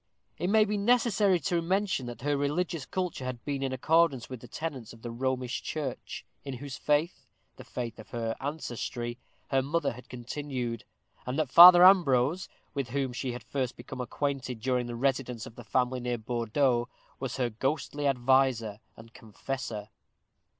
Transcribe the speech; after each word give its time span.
It 0.39 0.49
may 0.49 0.65
be 0.65 0.77
necessary 0.77 1.39
to 1.41 1.61
mention 1.61 2.07
that 2.07 2.21
her 2.23 2.35
religious 2.35 2.87
culture 2.87 3.23
had 3.23 3.45
been 3.45 3.61
in 3.61 3.71
accordance 3.71 4.29
with 4.31 4.41
the 4.41 4.47
tenets 4.47 4.93
of 4.93 5.03
the 5.03 5.11
Romish 5.11 5.61
Church, 5.61 6.25
in 6.43 6.55
whose 6.55 6.75
faith 6.75 7.27
the 7.57 7.63
faith 7.63 7.99
of 7.99 8.09
her 8.09 8.35
ancestry 8.41 9.19
her 9.49 9.61
mother 9.61 9.91
had 9.91 10.09
continued; 10.09 10.85
and 11.27 11.37
that 11.37 11.51
Father 11.51 11.85
Ambrose, 11.85 12.49
with 12.73 12.89
whom 12.89 13.13
she 13.13 13.33
had 13.33 13.43
first 13.43 13.75
become 13.77 14.01
acquainted 14.01 14.59
during 14.59 14.87
the 14.87 14.95
residence 14.95 15.45
of 15.45 15.53
the 15.53 15.63
family 15.63 15.99
near 15.99 16.17
Bordeaux, 16.17 16.89
was 17.19 17.37
her 17.37 17.51
ghostly 17.51 18.07
adviser 18.07 18.79
and 18.97 19.13
confessor. 19.13 19.89